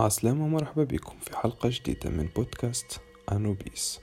عسلامة 0.00 0.44
ومرحبا 0.44 0.84
بكم 0.84 1.18
في 1.18 1.36
حلقة 1.36 1.68
جديدة 1.72 2.10
من 2.10 2.28
بودكاست 2.36 3.00
أنوبيس. 3.32 4.00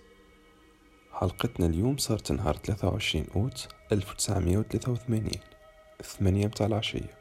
حلقتنا 1.11 1.65
اليوم 1.65 1.97
صارت 1.97 2.31
نهار 2.31 2.55
23 2.55 3.25
أوت 3.35 3.67
1983 3.91 5.31
الثمانية 5.99 6.45
متاع 6.45 6.67
العشية 6.67 7.17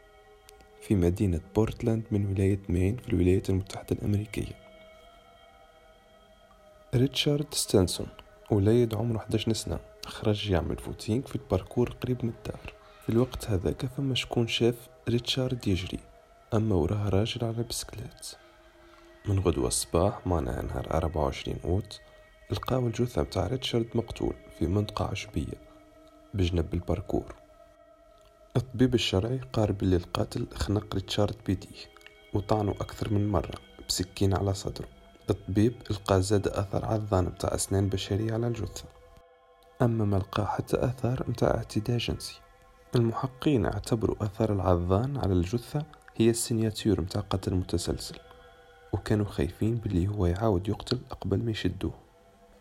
في 0.81 0.95
مدينة 0.95 1.41
بورتلاند 1.55 2.03
من 2.11 2.27
ولاية 2.27 2.61
مين 2.69 2.97
في 2.97 3.09
الولايات 3.09 3.51
المتحدة 3.51 3.87
الأمريكية. 3.93 4.53
ريتشارد 6.95 7.55
ستانسون 7.55 8.09
وليد 8.51 8.95
عمره 8.95 9.17
11 9.17 9.53
سنة 9.53 9.79
خرج 10.07 10.51
يعمل 10.51 10.77
footing 10.77 11.27
في 11.27 11.37
ال 11.37 11.43
parcours 11.43 11.91
قريب 11.91 12.25
من 12.25 12.31
الدار. 12.31 12.73
في 13.03 13.09
الوقت 13.13 13.51
هذاك 13.51 13.87
فما 13.87 14.15
شكون 14.15 14.47
شاف 14.47 14.89
ريتشارد 15.09 15.69
يجري 15.69 15.99
أما 16.55 16.75
وراه 16.75 17.09
راجل 17.09 17.45
على 17.45 17.63
بسكليت. 17.63 18.46
من 19.29 19.39
غدوة 19.39 19.67
الصباح 19.67 20.27
معناها 20.27 20.63
نهار 20.63 20.95
أربعة 20.95 21.25
وعشرين 21.25 21.59
أوت 21.65 22.01
لقاو 22.51 22.87
الجثة 22.87 23.23
متاع 23.23 23.47
ريتشارد 23.47 23.89
مقتول 23.95 24.35
في 24.59 24.67
منطقة 24.67 25.05
عشبية 25.05 25.61
بجنب 26.35 26.75
ال 26.75 26.81
parcours. 26.81 27.35
الطبيب 28.57 28.95
الشرعي 28.95 29.41
قال 29.53 29.73
بلي 29.73 29.97
القاتل 29.97 30.47
خنق 30.55 30.95
ريتشارد 30.95 31.37
بيديه 31.47 31.85
وطعنه 32.35 32.71
أكثر 32.71 33.13
من 33.13 33.29
مرة 33.29 33.59
بسكين 33.89 34.37
على 34.37 34.55
صدره. 34.55 34.89
الطبيب 35.31 35.75
لقى 35.91 36.23
زاد 36.23 36.49
أثر 36.49 36.85
عضان 36.85 37.25
متاع 37.25 37.55
أسنان 37.55 37.89
بشرية 37.89 38.33
على 38.33 38.47
الجثة. 38.47 38.85
أما 39.83 40.05
ما 40.05 40.17
لقى 40.17 40.47
حتى 40.47 40.85
أثار 40.85 41.25
متاع 41.29 41.51
اعتداء 41.51 41.99
جنسي. 41.99 42.41
المحققين 42.97 43.65
اعتبروا 43.65 44.17
أثار 44.21 44.53
العضان 44.53 45.17
على 45.17 45.33
الجثة 45.33 45.83
هي 46.17 46.31
السينياتور 46.31 47.01
متاع 47.01 47.21
قتل 47.21 47.55
متسلسل. 47.55 48.26
وكانوا 48.97 49.27
خايفين 49.27 49.75
باللي 49.75 50.09
هو 50.09 50.27
يعاود 50.27 50.69
يقتل 50.69 50.99
قبل 51.21 51.39
ما 51.39 51.51
يشدوه. 51.51 51.93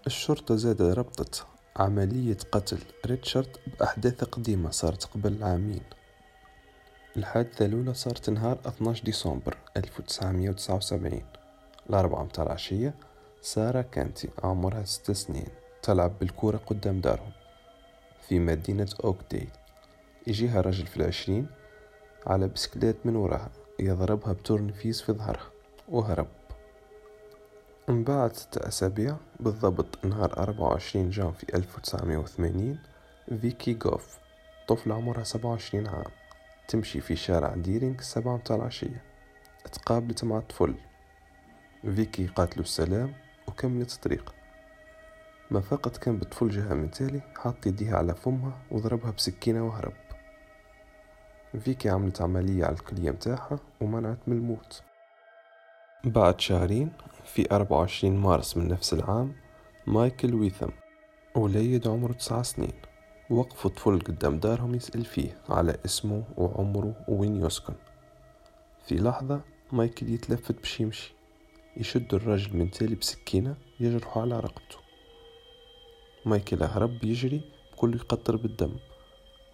الشرطة 0.08 0.56
زاد 0.56 0.82
ربطت 0.82 1.46
عملية 1.76 2.38
قتل 2.52 2.78
ريتشارد 3.06 3.58
بأحداث 3.80 4.23
قديمة 4.23 4.70
صارت 4.70 5.04
قبل 5.04 5.44
عامين. 5.44 5.82
الحادثة 7.18 7.66
الأولى 7.66 7.94
صارت 7.94 8.30
نهار 8.30 8.59
12 8.66 9.04
ديسمبر 9.04 9.58
1979 9.78 11.22
الأربعة 11.90 12.24
متاع 12.24 12.44
العشية 12.44 12.96
سارة 13.42 13.81
كانتي 13.81 14.30
عمرها 14.44 14.84
ست 14.84 15.12
سنين 15.12 15.48
تلعب 15.84 16.20
بالكورة 16.20 16.58
قدام 16.58 17.02
دارهم 17.02 17.31
في 18.28 18.40
مدينة 18.40 18.90
أوكديل. 19.04 19.50
يجيها 20.28 20.62
رجل 20.62 20.86
في 20.86 20.98
العشرين 20.98 21.48
على 22.28 22.48
بسكليت 22.48 22.96
من 23.06 23.16
وراها 23.16 23.52
يضربها 23.80 24.34
بتورنفيس 24.34 25.02
في 25.02 25.12
ظهرها. 25.12 25.55
وهرب. 25.89 26.28
من 27.88 28.03
بعد 28.03 28.33
ستة 28.33 28.67
أسابيع 28.67 29.17
بالضبط 29.39 30.05
نهار 30.05 30.38
أربعة 30.38 30.67
وعشرين 30.67 31.09
جانفي 31.09 31.56
ألف 31.55 31.78
وتسعمية 31.78 32.17
وثمانين 32.17 32.80
Vicki 33.42 33.73
Goff 33.73 34.18
طفلة 34.67 34.95
عمرها 34.95 35.23
سبعة 35.23 35.50
وعشرين 35.50 35.88
عام 35.88 36.11
تمشي 36.67 37.02
في 37.02 37.16
شارع 37.16 37.56
ديرينغ 37.56 38.00
السبعة 38.00 38.36
متاع 38.36 38.56
العشية 38.56 39.03
تقابلت 39.72 40.23
مع 40.23 40.39
طفل. 40.39 40.75
فيكي 41.95 42.28
قاتلو 42.28 42.63
السلام 42.63 43.13
وكملت 43.47 43.94
الطريق 43.94 44.33
ما 45.52 45.61
فقط 45.61 45.97
كان 45.97 46.17
بالطفل 46.17 46.50
جهة 46.50 46.73
من 46.73 46.91
تالي 46.91 47.22
حط 47.38 47.67
يديها 47.67 47.97
على 47.97 48.16
فمها 48.16 48.58
وضربها 48.72 49.11
بسكينة 49.11 49.66
وهرب. 49.67 49.94
فيكي 51.59 51.89
عملت 51.89 52.22
عملية 52.22 52.66
على 52.66 52.75
الكلية 52.75 53.11
متاعها 53.11 53.59
ومنعت 53.81 54.17
من 54.28 54.38
الموت. 54.38 54.83
بعد 56.06 56.42
شهرين 56.42 56.92
في 57.25 57.48
24 57.52 58.17
مارس 58.17 58.58
من 58.58 58.67
نفس 58.67 58.94
العام 58.94 59.36
مايكل 59.88 60.36
ويثم 60.36 60.70
وليد 61.36 61.88
عمره 61.88 62.14
تسعة 62.14 62.42
سنين. 62.42 62.73
وقفوا 63.30 63.72
طفل 63.72 64.00
قدام 64.00 64.40
دارهم 64.40 64.75
يسأل 64.75 65.06
فيه 65.06 65.38
على 65.50 65.78
اسمه 65.85 66.24
وعمره 66.38 66.96
وين 67.07 67.46
يسكن. 67.46 67.74
في 68.88 68.96
لحظة 68.96 69.41
مايكل 69.72 70.09
يتلفت 70.09 70.59
باش 70.59 70.80
يمشي. 70.80 71.13
يشد 71.78 72.13
الرجل 72.13 72.57
من 72.57 72.72
تالي 72.72 72.96
بسكينة 72.96 73.56
يجرحه 73.80 74.22
على 74.22 74.40
رقبته. 74.40 74.78
مايكل 76.25 76.63
هرب 76.63 77.03
يجري 77.03 77.41
بكل 77.74 77.96
يقطر 77.96 78.35
بالدم 78.35 78.75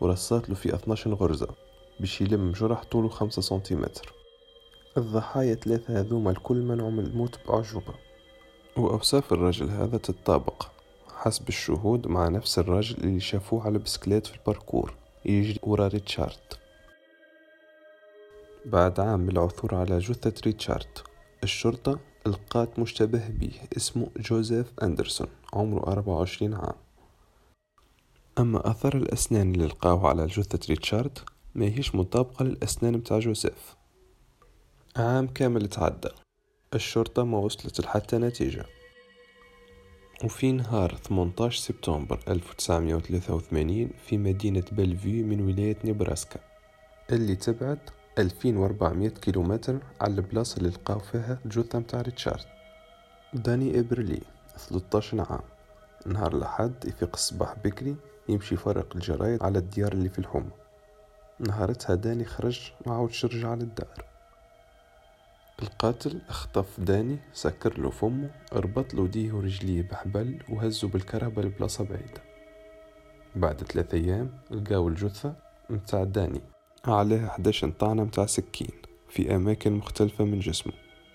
ورصات 0.02 0.50
له 0.50 0.56
في 0.56 0.76
12 0.76 1.14
غرزة 1.14 1.56
باش 2.00 2.22
يلم 2.22 2.52
جرح 2.52 2.84
طوله 2.84 3.09
خمسة 3.09 3.42
سنتيمتر. 3.42 4.21
الضحايا 4.97 5.56
ثلاثة 5.56 6.00
هذوما 6.00 6.31
الكل 6.31 6.62
منعوا 6.62 6.91
من 6.91 7.06
الموت 7.06 7.40
بأعجوبة. 7.47 7.94
وأوصاف 8.78 9.34
الرجل 9.34 9.69
هذا 9.69 9.97
تتطابق 9.97 10.68
حسب 11.16 11.47
الشهود 11.47 12.07
مع 12.07 12.28
نفس 12.28 12.59
الرجل 12.59 13.03
اللي 13.03 13.19
شافوه 13.19 13.66
على 13.66 13.79
بسكليت 13.79 14.28
في 14.28 14.35
ال 14.36 14.42
parcours 14.42 14.94
يجري 15.25 15.59
ورا 15.63 15.88
ريتشارد. 15.88 16.53
بعد 18.66 19.00
عام 19.00 19.19
من 19.19 19.29
العثور 19.29 19.75
على 19.75 20.00
جثة 20.00 20.34
ريتشارد 20.46 21.00
الشرطة 21.44 22.00
لقات 22.25 22.79
مشتبه 22.79 23.28
به 23.29 23.52
اسمه 23.78 24.08
جوزيف 24.18 24.73
أندرسون 24.84 25.28
عمره 25.53 25.91
أربعة 25.91 26.13
وعشرين 26.13 26.53
عام. 26.53 26.75
أما 28.40 28.72
أثر 28.72 28.97
الأسنان 28.97 29.56
اللي 29.56 29.66
لقاوه 29.66 30.09
على 30.09 30.25
جثة 30.25 30.59
ريتشارد 30.69 31.19
ما 31.56 31.66
هيش 31.66 31.96
مطابقة 31.96 32.46
للأسنان 32.46 32.94
متاع 32.94 33.19
جوزيف. 33.19 33.81
عام 34.97 35.28
كامل 35.28 35.68
تعدى. 35.68 36.09
الشرطة 36.74 37.24
ما 37.24 37.38
وصلت 37.38 37.81
لحتى 37.81 38.18
نتيجة. 38.18 38.66
وفي 40.24 40.52
نهار 40.52 40.96
18 40.96 41.59
سبتمبر 41.59 42.19
1983 42.28 43.90
في 44.06 44.18
مدينة 44.18 44.63
بلفيو 44.72 45.25
من 45.25 45.41
ولاية 45.41 45.78
نيبراسكا 45.84 46.40
اللي 47.12 47.35
تبعد 47.35 47.79
2400 48.19 49.09
كيلومتر 49.09 49.79
على 50.02 50.13
البلاصة 50.13 50.57
اللي 50.57 50.69
لقاو 50.69 51.00
فيها 51.00 51.40
الجثة 51.46 51.79
متاع 51.79 52.02
ريتشارد. 52.02 52.46
داني 53.34 53.79
إبرلي 53.79 54.22
13 54.58 55.22
عام. 55.31 55.41
نهار 56.06 56.35
الأحد 56.35 56.73
يفيق 56.85 57.09
الصباح 57.13 57.56
بكري 57.63 57.96
يمشي 58.29 58.56
يفرق 58.56 58.96
الجرايد 58.96 59.44
على 59.44 59.59
الديار 59.59 59.94
اللي 59.94 60.09
في 60.09 60.19
الحومة 60.19 60.52
نهارتها 61.40 61.96
داني 61.96 62.25
خرج 62.25 62.72
ما 62.85 62.94
عاودش 62.94 63.25
رجع 63.25 63.50
على 63.50 63.62
الدار 63.63 64.11
القاتل 65.62 66.22
أخطف 66.30 66.80
داني 66.80 67.20
سكر 67.34 67.80
له 67.80 67.90
فمه 67.90 68.30
ربط 68.54 68.94
له 68.94 69.08
ديه 69.08 69.34
ورجليه 69.34 69.82
بحبل 69.82 70.40
وهزه 70.50 70.88
بالكرهبة 70.88 71.42
لبلاصة 71.42 71.84
بعيدة. 71.84 72.22
بعد 73.36 73.64
ثلاثة 73.64 73.98
أيام 73.98 74.32
لقاو 74.52 74.88
الجثة 74.88 75.36
متاع 75.70 76.04
داني 76.04 76.42
عليها 76.86 77.28
11 77.28 77.70
طعنة 77.70 78.04
متاع 78.04 78.26
سكين 78.26 78.72
في 79.10 79.36
أماكن 79.36 79.74
مختلفة 79.74 80.24
من 80.24 80.40
جسمه 80.40 80.74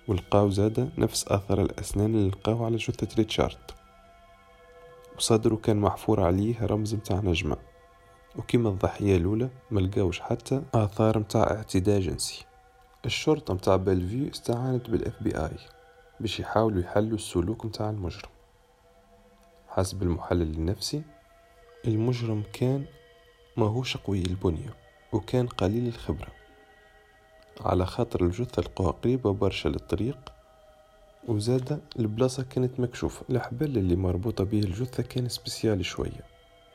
ولقاو 0.08 0.50
زادة 0.50 0.88
نفس 0.98 1.28
أثر 1.28 1.62
الأسنان 1.62 2.14
اللي 2.14 2.28
لقاو 2.28 2.64
على 2.64 2.76
جثة 2.76 3.08
ريتشارد. 3.16 3.58
وصدره 5.16 5.56
كان 5.56 5.76
محفور 5.76 6.20
عليه 6.20 6.66
رمز 6.66 6.94
متاع 6.94 7.20
نجمة. 7.20 7.56
وكما 8.36 8.68
الضحية 8.68 9.16
الأولى 9.16 9.50
ملقاوش 9.70 10.20
حتى 10.20 10.62
آثار 10.74 11.18
متاع 11.18 11.42
اعتداء 11.42 12.00
جنسي. 12.00 12.45
الشرطة 13.06 13.54
متاع 13.54 13.76
بلفيو 13.76 14.30
استعانت 14.30 14.90
بال 14.90 15.22
FBI 15.22 15.56
باش 16.20 16.40
يحاولوا 16.40 16.82
يحللوا 16.82 17.14
السلوك 17.14 17.64
متاع 17.64 17.90
المجرم. 17.90 18.30
حسب 19.68 20.02
المحلل 20.02 20.54
النفسي 20.54 21.02
المجرم 21.84 22.42
كان 22.52 22.84
ماهوش 23.56 23.96
قوي 23.96 24.22
البنية 24.22 24.74
وكان 25.12 25.46
قليل 25.46 25.86
الخبرة. 25.86 26.28
على 27.60 27.86
خاطر 27.86 28.24
الجثة 28.24 28.62
لقوها 28.62 28.90
قريبة 28.90 29.32
برشا 29.32 29.68
للطريق 29.68 30.32
وزادة 31.28 31.78
البلاصة 31.98 32.42
كانت 32.42 32.80
مكشوفة. 32.80 33.24
الحبل 33.30 33.78
اللي 33.78 33.96
مربوطة 33.96 34.44
به 34.44 34.58
الجثة 34.58 35.02
كان 35.02 35.28
spécial 35.28 35.84
شوية 35.84 36.24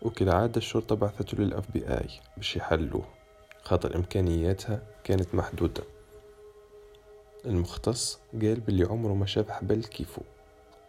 وكالعادة 0.01 0.57
الشرطة 0.57 0.95
بعثته 0.95 1.38
لل 1.38 1.72
FBI 1.72 2.10
باش 2.38 2.56
يحللوه. 2.56 3.06
خاطر 3.63 3.95
إمكانياتها 3.95 4.81
كانت 5.04 5.36
محدودة. 5.36 5.83
المختص 7.46 8.20
قال 8.42 8.60
بلي 8.60 8.84
عمره 8.84 9.14
ما 9.14 9.26
شاف 9.26 9.50
حبل 9.50 9.84
كيفه 9.84 10.22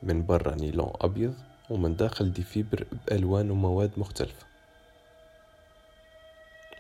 من 0.03 0.27
برا 0.27 0.55
نيلون 0.55 0.93
أبيض 1.01 1.35
ومن 1.71 1.97
داخل 1.97 2.33
des 2.33 2.43
fibres 2.43 2.87
بألوان 3.07 3.51
ومواد 3.51 3.91
مختلفة. 3.97 4.47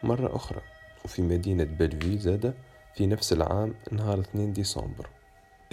مرة 0.02 0.36
أخرى 0.36 0.60
وفي 1.04 1.22
مدينة 1.22 1.64
بلفيو 1.64 2.18
زادة 2.18 2.54
في 2.94 3.06
نفس 3.06 3.32
العام 3.32 3.74
نهار 3.92 4.20
2 4.20 4.52
ديسمبر 4.52 5.08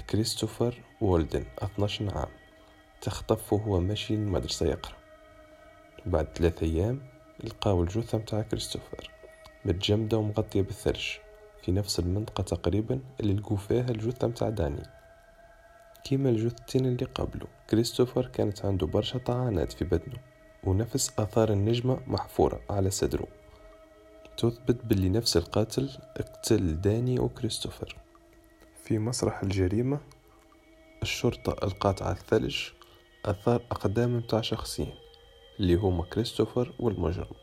كريستوفر 0.10 0.82
وولدن 1.02 1.46
12 1.64 2.18
عام 2.18 2.30
تخطف 3.02 3.54
وهو 3.54 3.80
ماشي 3.80 4.14
المدرسة 4.14 4.66
يقرأ. 4.66 4.96
بعد 6.06 6.28
ثلاثة 6.38 6.66
أيام 6.66 7.02
لقاو 7.44 7.84
الجثة 7.84 8.18
متاع 8.18 8.42
كريستوفر 8.42 9.12
متجمدة 9.66 10.18
ومغطية 10.18 10.62
بالثلج. 10.62 11.08
في 11.62 11.72
نفس 11.72 12.00
المنطقة 12.00 12.42
تقريبا 12.42 13.00
اللي 13.20 13.34
لقوا 13.34 13.58
فيها 13.58 13.90
الجثة 13.90 14.28
متاع 14.28 14.50
داني. 14.50 14.84
كيما 16.04 16.30
الجثتين 16.30 16.86
اللي 16.86 17.06
قبله. 17.06 17.48
كريستوفر 17.70 18.26
كانت 18.26 18.66
عنده 18.66 18.88
برشا 18.88 19.20
طعنات 19.20 19.74
في 19.74 19.86
بدنه 19.86 20.18
ونفس 20.64 21.20
آثار 21.20 21.52
النجمة 21.52 22.00
محفورة 22.08 22.62
على 22.70 22.90
صدره. 22.90 23.28
تثبت 24.38 24.86
باللي 24.86 25.10
نفس 25.10 25.38
القاتل 25.38 25.90
اقتل 26.18 26.82
داني 26.82 27.20
وكريستوفر. 27.20 27.96
في 28.84 29.00
مسرح 29.00 29.44
الجريمة 29.44 30.00
الشرطة 31.02 31.66
ألقات 31.66 32.02
على 32.02 32.16
الثلج 32.16 32.58
أثار 33.26 33.62
أقدام 33.72 34.18
متاع 34.18 34.42
شخصين 34.42 34.94
اللي 35.60 35.76
هما 35.76 36.04
كريستوفر 36.04 36.74
والمجرم. 36.80 37.36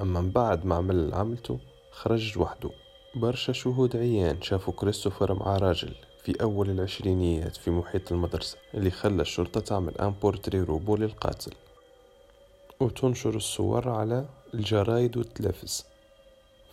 أما 0.00 0.20
من 0.20 0.30
بعد 0.30 0.66
ما 0.66 0.74
عمل 0.74 1.14
عملته 1.14 1.60
خرج 1.90 2.38
وحده. 2.38 2.70
برشا 3.14 3.52
شهود 3.52 3.96
عيان 3.96 4.42
شافوا 4.42 4.72
كريستوفر 4.76 5.34
مع 5.34 5.56
راجل 5.56 5.94
في 6.24 6.42
أول 6.42 6.70
العشرينيات 6.70 7.56
في 7.56 7.70
محيط 7.70 8.12
المدرسة 8.12 8.58
اللي 8.74 8.90
خلى 8.90 9.22
الشرطة 9.22 9.60
تعمل 9.60 9.98
أن 9.98 10.10
بورتري 10.10 10.60
روبو 10.60 10.96
للقاتل. 10.96 11.52
وتنشر 12.80 13.36
الصور 13.36 13.88
على 13.88 14.28
الجرايد 14.54 15.16
والتلفز 15.16 15.84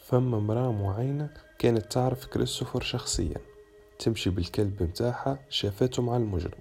فما 0.06 0.40
مرأة 0.40 0.72
معينة 0.72 1.30
كانت 1.60 1.92
تعرف 1.92 2.26
كريستوفر 2.26 2.82
شخصيا. 2.82 3.38
تمشي 4.00 4.30
بالكلب 4.30 4.84
متاعها 4.84 5.40
شافته 5.50 6.02
مع 6.02 6.18
المجرم. 6.18 6.60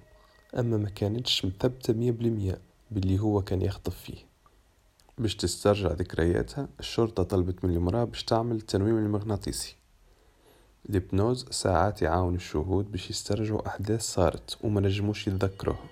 أما 0.59 0.77
ما 0.77 0.89
كانتش 0.89 1.45
مثبتة 1.45 1.93
مية 1.93 2.11
بالمية 2.11 2.61
باللي 2.91 3.19
هو 3.19 3.41
كان 3.41 3.61
يخطف 3.61 3.95
فيه. 3.97 4.26
باش 5.17 5.35
تسترجع 5.35 5.87
ذكرياتها 5.91 6.67
الشرطة 6.79 7.23
طلبت 7.23 7.65
من 7.65 7.75
المرأة 7.75 8.03
باش 8.03 8.23
تعمل 8.23 8.55
التنويم 8.55 8.97
المغناطيسي. 8.97 9.75
الابنوز 10.89 11.45
ساعات 11.49 12.01
يعاون 12.01 12.35
الشهود 12.35 12.91
باش 12.91 13.09
يسترجعوا 13.09 13.67
أحداث 13.67 14.01
صارت 14.01 14.57
وما 14.63 14.81
نجموش 14.81 15.27
يتذكروها. 15.27 15.89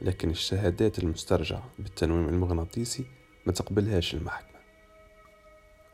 لكن 0.00 0.30
الشهادات 0.30 0.98
المسترجعة 0.98 1.64
بالتنويم 1.78 2.28
المغناطيسي 2.28 3.04
ما 3.46 3.52
تقبلهاش 3.52 4.14
المحكمة. 4.14 4.60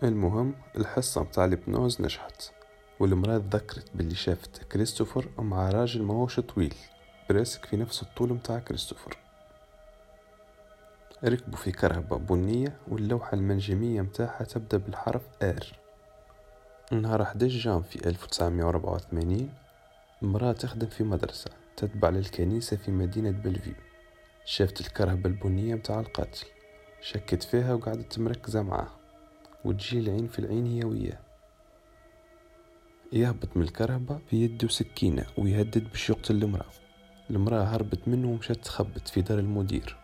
المهم 0.03 0.55
الحصة 0.77 1.21
متاع 1.21 1.45
الابنوز 1.45 2.01
نجحت 2.03 2.53
والمرأة 3.01 3.39
تذكرت 3.39 3.91
باللي 3.95 4.15
شافت 4.15 4.65
كريستوفر 4.73 5.29
مع 5.39 5.71
راجل 5.71 6.03
ماهوش 6.03 6.41
طويل 6.41 6.75
براسك 7.31 7.65
في 7.65 7.77
نفس 7.77 8.03
الطول 8.03 8.33
متاع 8.33 8.59
كريستوفر. 8.59 9.30
ركبوا 11.25 11.59
في 11.59 11.73
كرهبة 11.73 12.17
بنية 12.17 12.77
واللوحة 12.89 13.35
المنجمية 13.35 14.03
متاعها 14.03 14.45
تبدأ 14.45 14.77
بالحرف 14.77 15.23
R. 15.43 15.67
نهار 16.93 17.23
11 17.23 17.59
جانفي 17.59 18.09
1984 18.09 19.51
امرأة 20.23 20.53
تخدم 20.53 20.87
في 20.87 21.05
مدرسة 21.05 21.51
تتبع 21.77 22.09
للكنيسة 22.09 22.77
في 22.77 22.91
مدينة 22.91 23.31
بلفيو. 23.31 23.75
شافت 24.45 24.81
الكرهبة 24.81 25.31
البنية 25.31 25.75
متاع 25.75 26.01
القاتل. 26.01 26.47
شكت 27.01 27.43
فيها 27.43 27.75
وقعدت 27.75 28.19
مركزة 28.19 28.63
معاه. 28.63 28.91
وتجي 29.65 29.99
العين 29.99 30.27
في 30.29 30.39
العين 30.39 30.67
هي 30.67 30.85
وياه. 30.85 31.19
يهبط 33.13 33.57
من 33.57 33.63
الكرهبة 33.63 34.21
بيده 34.31 34.69
سكينة 34.69 35.27
ويهدد 35.39 35.91
باش 35.91 36.11
يقتل 36.11 36.43
المرأة. 36.43 36.71
المرأة 37.31 37.63
هربت 37.63 38.09
منه 38.09 38.29
ومشات 38.29 38.57
تخبت 38.57 39.09
في 39.09 39.21
دار 39.23 39.39
المدير. 39.39 40.00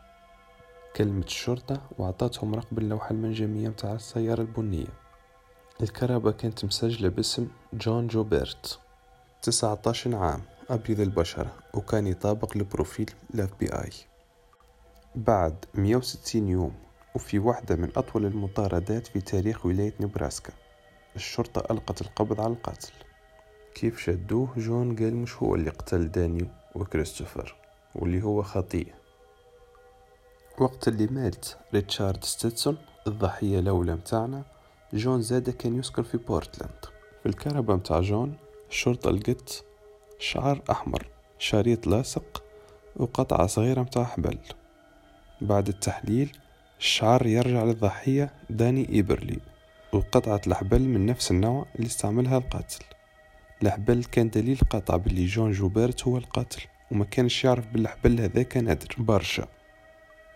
كلمت 0.97 1.27
الشرطة 1.27 1.81
وعطاتهم 1.99 2.55
رقم 2.55 2.79
اللوحة 2.79 3.11
المنجمية 3.11 3.69
متاع 3.69 3.93
السيارة 3.93 4.41
البنية. 4.41 4.87
الكرهبة 5.83 6.33
كانت 6.33 6.65
مسجلة 6.65 7.09
باسم 7.09 7.49
جون 7.73 8.07
جوبرت 8.07 8.79
تسعة 9.43 9.79
عشر 9.87 10.17
عام 10.17 10.43
أبيض 10.71 11.01
البشرة 11.01 11.53
وكان 11.75 12.07
يطابق 12.07 12.57
ل 12.57 13.11
profil 13.35 13.51
ال 13.61 13.73
FBI 13.73 13.91
بعد 15.15 15.65
160 15.75 16.49
يوم 16.49 16.75
وفي 17.15 17.39
واحدة 17.39 17.77
من 17.77 17.91
أطول 17.97 18.27
المطاردات 18.27 19.07
في 19.07 19.21
تاريخ 19.21 19.67
ولاية 19.67 19.95
نبراسكا 20.01 20.53
الشرطة 21.17 21.73
ألقت 21.75 22.01
القبض 22.01 22.41
على 22.41 22.53
القاتل 22.53 22.93
كيف 23.75 23.99
شدوه؟ 23.99 24.49
جون 24.57 24.97
قال 24.97 25.17
مش 25.17 25.37
هو 25.37 25.55
اللي 25.55 25.71
قتل 25.71 26.11
داني 26.11 26.47
وكريستوفر 26.75 27.57
واللي 27.95 28.23
هو 28.23 28.43
خاطي 28.43 28.93
وقت 30.59 30.89
اللي 30.89 31.07
مات 31.07 31.47
ريتشارد 31.75 32.25
ستيتسون 32.25 32.77
الضحية 33.07 33.59
الأولى 33.59 33.95
متاعنا 33.95 34.45
جون 34.93 35.23
زادا 35.23 35.53
كان 35.53 35.79
يسكن 35.79 36.03
في 36.03 36.19
بورتلاند. 36.19 36.85
في 37.23 37.29
الكرهبة 37.29 37.77
متاع 37.77 38.01
جون 38.01 38.35
الشرطة 38.71 39.11
لقت 39.11 39.65
شعر 40.19 40.63
أحمر 40.71 41.07
شريط 41.39 41.87
لاصق 41.87 42.43
وقطعة 42.97 43.47
صغيرة 43.47 43.81
متاع 43.81 44.05
حبل. 44.05 44.39
بعد 45.41 45.69
التحليل 45.69 46.37
الشعر 46.79 47.27
يرجع 47.27 47.65
للضحية 47.65 48.33
داني 48.51 48.89
إيبرلي 48.89 49.39
وقطعة 49.93 50.41
الحبل 50.47 50.83
من 50.83 51.07
نفس 51.07 51.31
النوع 51.31 51.67
اللي 51.77 51.87
استعملها 51.87 52.39
القاتل. 52.39 52.85
الحبل 53.63 54.05
كان 54.05 54.31
دليل 54.31 54.61
قاطع 54.71 54.97
باللي 54.97 55.27
جون 55.27 55.53
جوبرت 55.53 56.03
هو 56.03 56.19
القاتل 56.19 56.63
وما 56.93 57.05
كانش 57.05 57.45
يعرف 57.45 57.67
بالحبل 57.67 58.21
هذاك 58.21 58.57
نادر 58.57 58.95
برشا. 58.99 59.47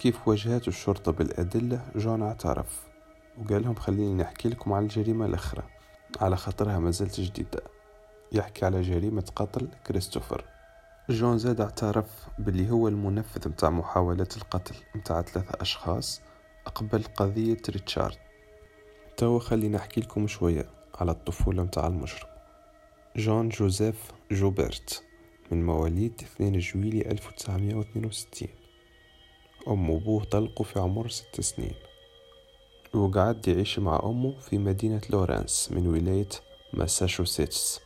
كيف 0.01 0.29
واجهت 0.29 0.69
الشرطة 0.69 1.13
بالأدلة؟ 1.13 1.81
جون 1.97 2.23
اعترف 2.23 2.89
وقال 3.39 3.63
لهم 3.63 3.75
خليني 3.75 4.15
نحكي 4.15 4.49
لكم 4.49 4.73
على 4.73 4.83
الجريمة 4.83 5.27
الأخرى. 5.27 5.63
على 6.21 6.37
خاطرها 6.37 6.79
ما 6.79 6.91
زلت 6.91 7.21
جديدة. 7.21 7.61
يحكي 8.33 8.65
على 8.65 8.83
جريمة 8.83 9.25
قتل 9.37 9.69
كريستوفر. 9.87 10.45
جون 11.11 11.39
زاد 11.39 11.61
اعترف 11.61 12.29
باللي 12.39 12.71
هو 12.71 12.89
المنفذ 12.89 13.49
متاع 13.49 13.71
محاولات 13.71 14.37
القتل 14.37 14.75
متاع 14.95 15.23
ثلاثة 15.23 15.61
أشخاص 15.61 16.21
قبل 16.75 17.03
قضية 17.03 17.63
ريتشارد. 17.71 18.19
توا 19.17 19.39
خليني 19.39 19.77
نحكي 19.77 20.01
لكم 20.01 20.27
شوية 20.27 20.67
على 20.95 21.11
الطفولة 21.11 21.63
متاع 21.63 21.87
المجرم. 21.87 22.29
جون 23.17 23.49
جوزيف 23.49 24.13
جوبرت 24.31 25.03
من 25.51 25.67
مواليد 25.67 26.23
2 26.37 26.59
جويلي 26.59 27.11
1962 27.11 28.60
أمه 29.69 29.91
وأبوه 29.91 30.25
طلقوا 30.25 30.67
في 30.67 30.79
عمر 30.79 31.09
ست 31.09 31.41
سنين. 31.41 31.75
وقعد 32.95 33.49
يعيش 33.49 33.79
مع 33.79 34.01
أمه 34.05 34.35
في 34.41 34.59
مدينة 34.59 35.01
لورانس 35.11 35.69
من 35.73 35.87
ولاية 35.87 36.29
ماساتشوستس. 36.73 37.81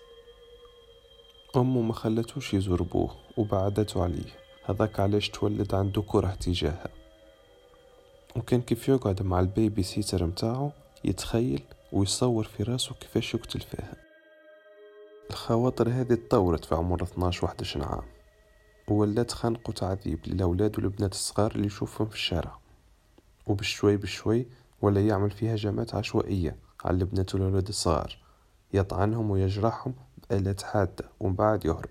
أمه 1.56 1.80
ما 1.80 1.92
خلتوش 1.92 2.54
يزور 2.54 2.82
بوه 2.82 3.16
وبعدته 3.36 4.02
عليه. 4.02 4.32
هذاك 4.64 5.00
علاش 5.00 5.28
تولد 5.28 5.74
عنده 5.74 6.02
كره 6.02 6.36
تجاهها. 6.40 6.88
وكان 8.36 8.62
كيف 8.62 8.88
يقعد 8.88 9.22
مع 9.22 9.40
البيبي 9.40 9.82
سيتر 9.82 10.26
متاعه 10.26 10.72
يتخيل 11.04 11.62
ويصور 11.92 12.44
في 12.44 12.62
راسه 12.62 12.94
كيفاش 12.94 13.34
يقتل 13.34 13.60
فيها. 13.60 13.96
الخواطر 15.30 15.88
هذه 15.88 16.14
تطورت 16.14 16.64
في 16.64 16.74
عمر 16.74 17.02
12 17.02 17.46
11 17.46 17.82
عام. 17.82 18.04
وولات 18.88 19.32
خنق 19.32 19.68
وتعذيب 19.68 20.18
للأولاد 20.26 20.78
والبنات 20.78 21.12
الصغار 21.12 21.52
اللي 21.54 21.66
يشوفهم 21.66 22.08
في 22.08 22.14
الشارع. 22.14 22.58
وبشوي 23.46 23.96
بشوي 23.96 24.46
ولا 24.82 25.06
يعمل 25.06 25.30
فيها 25.30 25.54
هجمات 25.54 25.94
عشوائية 25.94 26.56
على 26.84 26.96
البنات 26.96 27.34
والولاد 27.34 27.68
الصغار. 27.68 28.18
يطعنهم 28.74 29.30
ويجرحهم 29.30 29.94
بآلات 30.30 30.62
حادة 30.62 31.08
ومن 31.20 31.34
بعد 31.34 31.64
يهرب. 31.64 31.90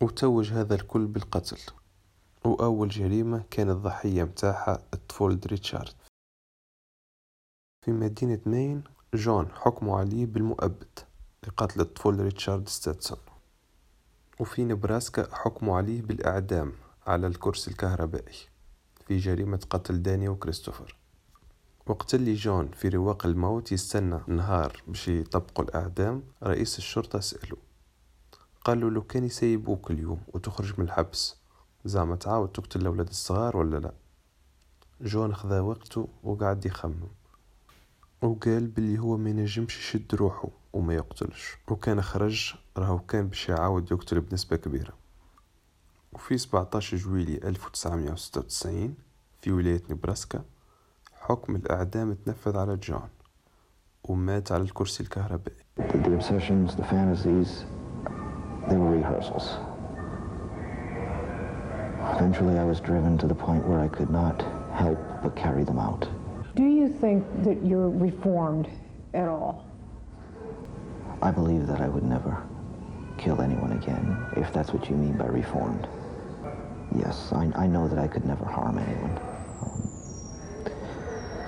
وتوج 0.00 0.52
هذا 0.52 0.74
الكل 0.74 1.06
بالقتل. 1.06 1.58
وأول 2.44 2.88
جريمة 2.88 3.44
كان 3.50 3.70
الضحية 3.70 4.24
متاعها 4.24 4.82
الطفل 4.94 5.40
ريتشارد. 5.46 5.94
في 7.84 7.90
مدينة 7.90 8.40
مين 8.46 8.84
جون 9.14 9.48
حكموا 9.52 9.98
عليه 9.98 10.26
بالمؤبد 10.26 10.98
لقتل 11.46 11.80
الطفل 11.80 12.20
ريتشارد 12.20 12.68
ستاتسون. 12.68 13.18
وفي 14.40 14.64
نبراسكا 14.64 15.34
حكموا 15.34 15.76
عليه 15.76 16.02
بالإعدام 16.02 16.72
على 17.06 17.26
الكرسي 17.26 17.70
الكهربائي 17.70 18.36
في 19.06 19.16
جريمة 19.16 19.60
قتل 19.70 20.02
داني 20.02 20.28
وكريستوفر 20.28 20.96
وقت 21.86 22.14
اللي 22.14 22.34
جون 22.34 22.70
في 22.70 22.88
رواق 22.88 23.26
الموت 23.26 23.72
يستنى 23.72 24.20
نهار 24.26 24.82
باش 24.88 25.08
يطبقوا 25.08 25.64
الإعدام 25.64 26.22
رئيس 26.42 26.78
الشرطة 26.78 27.20
سأله 27.20 27.56
قالوا 28.64 28.90
لو 28.90 29.02
كان 29.02 29.24
يسيبوك 29.24 29.90
اليوم 29.90 30.20
وتخرج 30.28 30.74
من 30.78 30.84
الحبس 30.84 31.36
زعما 31.84 32.16
تعاود 32.16 32.48
تقتل 32.48 32.80
الأولاد 32.80 33.08
الصغار 33.08 33.56
ولا 33.56 33.76
لا؟ 33.76 33.92
جون 35.00 35.34
خذا 35.34 35.60
وقته 35.60 36.08
وقعد 36.22 36.66
يخمم. 36.66 37.08
وقال 38.22 38.66
باللي 38.66 38.98
هو 38.98 39.16
ما 39.16 39.30
ينجمش 39.30 39.78
يشد 39.78 40.14
روحه 40.14 40.48
وما 40.72 40.94
يقتلش 40.94 41.56
وكان 41.68 42.02
خرج 42.02 42.54
راهو 42.76 42.98
كان 42.98 43.28
باش 43.28 43.48
يعاود 43.48 43.92
يقتل 43.92 44.20
بنسبة 44.20 44.56
كبيرة 44.56 44.92
وفي 46.12 46.38
17 46.38 46.96
جويلي 46.96 47.34
1996 47.48 48.94
في 49.40 49.52
ولاية 49.52 49.82
نبراسكا 49.90 50.44
حكم 51.20 51.56
الإعدام 51.56 52.14
تنفذ 52.14 52.56
على 52.56 52.76
جون 52.76 53.08
ومات 54.04 54.52
على 54.52 54.62
الكرسي 54.62 55.02
الكهربائي 55.02 55.56
The 55.78 56.14
obsessions, 56.18 56.76
the 56.76 56.84
fantasies, 56.84 57.50
they 58.68 58.76
were 58.76 58.92
rehearsals. 59.00 59.46
Eventually, 62.16 62.58
I 62.58 62.64
was 62.64 62.80
driven 62.80 63.16
to 63.18 63.26
the 63.26 63.38
point 63.46 63.66
where 63.68 63.80
I 63.80 63.88
could 63.88 64.10
not 64.10 64.42
help 64.82 64.98
but 65.22 65.34
carry 65.36 65.64
them 65.64 65.78
out. 65.78 66.02
Do 66.54 66.64
you 66.64 66.88
think 66.88 67.24
that 67.44 67.64
you're 67.64 67.90
reformed 67.90 68.68
at 69.14 69.28
all? 69.28 69.64
I 71.22 71.30
believe 71.30 71.66
that 71.66 71.80
I 71.80 71.88
would 71.88 72.02
never 72.02 72.42
kill 73.18 73.40
anyone 73.40 73.72
again, 73.72 74.16
if 74.36 74.52
that's 74.52 74.72
what 74.72 74.88
you 74.88 74.96
mean 74.96 75.16
by 75.16 75.26
reformed. 75.26 75.86
Yes, 76.96 77.32
I, 77.32 77.50
I 77.54 77.66
know 77.66 77.86
that 77.86 77.98
I 77.98 78.08
could 78.08 78.24
never 78.24 78.44
harm 78.44 78.78
anyone. 78.78 79.16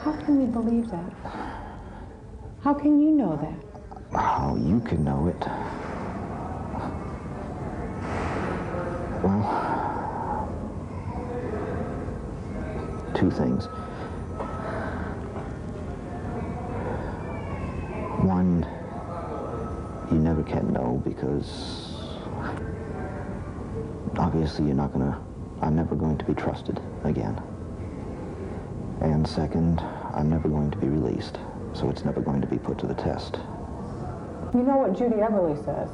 How 0.04 0.12
can 0.12 0.38
we 0.38 0.46
believe 0.46 0.90
that? 0.90 1.12
How 2.62 2.74
can 2.74 3.00
you 3.00 3.10
know 3.10 3.36
that? 3.36 4.18
How 4.18 4.56
you 4.56 4.80
can 4.80 5.02
know 5.04 5.26
it. 5.26 5.40
Well, 9.24 9.42
two 13.14 13.30
things. 13.30 13.68
One, 18.32 18.66
you 20.10 20.18
never 20.18 20.42
can 20.42 20.72
know 20.72 21.02
because 21.04 21.92
obviously 24.16 24.64
you're 24.64 24.74
not 24.74 24.90
gonna, 24.94 25.20
I'm 25.60 25.76
never 25.76 25.94
going 25.94 26.16
to 26.16 26.24
be 26.24 26.32
trusted 26.32 26.80
again. 27.04 27.38
And 29.02 29.28
second, 29.28 29.80
I'm 30.14 30.30
never 30.30 30.48
going 30.48 30.70
to 30.70 30.78
be 30.78 30.88
released, 30.88 31.40
so 31.74 31.90
it's 31.90 32.06
never 32.06 32.22
going 32.22 32.40
to 32.40 32.46
be 32.46 32.56
put 32.56 32.78
to 32.78 32.86
the 32.86 32.94
test. 32.94 33.34
You 34.54 34.62
know 34.62 34.78
what 34.78 34.96
Judy 34.96 35.16
Everly 35.16 35.62
says? 35.62 35.90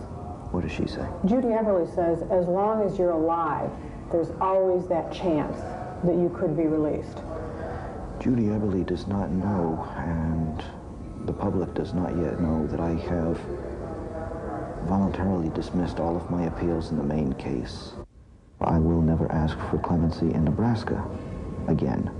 What 0.53 0.63
does 0.63 0.71
she 0.71 0.87
say? 0.87 1.09
Judy 1.25 1.49
Everly 1.49 1.93
says, 1.93 2.23
as 2.31 2.47
long 2.47 2.85
as 2.85 2.97
you're 3.01 3.11
alive, 3.11 3.69
there's 4.13 4.31
always 4.41 4.87
that 4.87 5.13
chance 5.13 5.59
that 6.05 6.15
you 6.15 6.33
could 6.39 6.57
be 6.57 6.69
released. 6.69 7.19
Judy 8.21 8.45
Everly 8.45 8.87
does 8.87 9.09
not 9.09 9.29
know, 9.33 9.91
and 9.97 10.63
the 11.29 11.35
public 11.35 11.75
does 11.75 11.93
not 11.93 12.17
yet 12.17 12.41
know, 12.41 12.67
that 12.69 12.81
I 12.81 12.95
have 12.95 13.39
voluntarily 14.89 15.51
dismissed 15.51 16.01
all 16.01 16.17
of 16.17 16.31
my 16.31 16.45
appeals 16.45 16.91
in 16.91 16.97
the 16.97 17.05
main 17.05 17.35
case. 17.35 17.93
I 18.63 18.79
will 18.79 19.03
never 19.03 19.31
ask 19.31 19.59
for 19.69 19.77
clemency 19.77 20.33
in 20.33 20.45
Nebraska 20.45 21.07
again. 21.67 22.11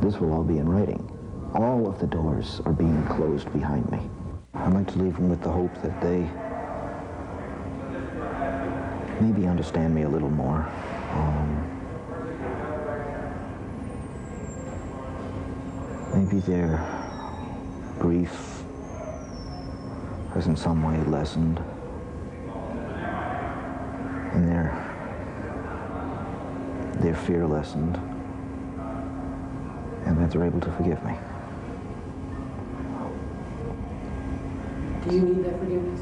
This 0.00 0.18
will 0.18 0.32
all 0.32 0.44
be 0.44 0.56
in 0.56 0.66
writing. 0.66 1.06
All 1.52 1.86
of 1.86 1.98
the 1.98 2.06
doors 2.06 2.62
are 2.64 2.72
being 2.72 3.06
closed 3.08 3.52
behind 3.52 3.92
me. 3.92 4.00
I'd 4.54 4.72
like 4.72 4.90
to 4.92 4.98
leave 4.98 5.16
them 5.16 5.28
with 5.28 5.42
the 5.42 5.50
hope 5.50 5.74
that 5.82 6.00
they 6.00 6.20
maybe 9.20 9.46
understand 9.46 9.94
me 9.94 10.04
a 10.04 10.08
little 10.08 10.30
more. 10.30 10.66
Um, 11.12 11.68
maybe 16.14 16.40
their 16.40 17.01
grief 17.99 18.63
has 20.33 20.47
in 20.47 20.55
some 20.55 20.83
way 20.83 20.97
lessened. 21.03 21.59
And 24.33 24.47
their 24.47 24.67
their 27.01 27.15
fear 27.15 27.45
lessened. 27.47 27.95
And 30.05 30.17
that 30.19 30.31
they're 30.31 30.45
able 30.45 30.61
to 30.61 30.71
forgive 30.71 31.03
me. 31.03 31.15
Do 35.07 35.15
you 35.15 35.21
need 35.21 35.43
that 35.45 35.59
forgiveness? 35.59 36.01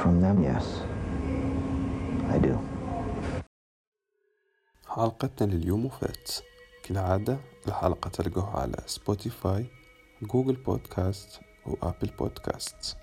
From 0.00 0.20
them, 0.20 0.42
yes. 0.42 0.64
I 2.34 2.38
do. 2.38 2.58
حلقتنا 4.88 5.46
لليوم 5.52 5.86
وفات 5.86 6.30
كالعادة 6.82 7.38
الحلقة 7.68 8.10
تلقوها 8.10 8.60
على 8.60 8.76
سبوتيفاي 8.86 9.66
جوجل 10.25 10.55
بودكاست 10.55 11.39
وآبل 11.65 12.11
بودكاست 12.19 12.97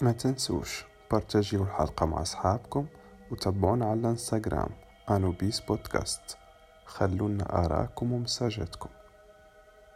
ما 0.00 0.12
تنسوش 0.12 0.84
بارتاجيو 1.10 1.62
الحلقة 1.62 2.06
مع 2.06 2.22
أصحابكم 2.22 2.86
وتابعونا 3.30 3.86
على 3.86 4.00
الانستغرام 4.00 4.68
Anubis 5.10 5.60
Podcast 5.60 6.38
خلولنا 6.84 7.64
آراءكم 7.64 8.12
ومساجاتكم 8.12 8.90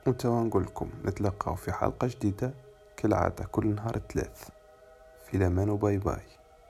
وتوا 0.06 0.40
نقولكم 0.40 0.90
نتلقاو 1.04 1.54
في 1.54 1.72
حلقة 1.72 2.06
جديدة 2.06 2.54
كالعادة 2.96 3.44
كل 3.44 3.74
نهار 3.74 3.98
ثلاث 3.98 4.48
في 5.24 5.36
الأمان 5.36 5.70
و 5.70 5.77
bye 5.77 5.98
bye 5.98 6.22